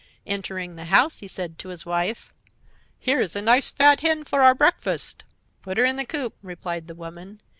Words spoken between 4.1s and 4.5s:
for